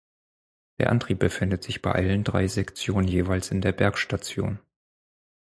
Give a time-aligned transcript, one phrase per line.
[0.79, 4.59] Der Antrieb befindet sich bei allen drei Sektionen jeweils in der Bergstation.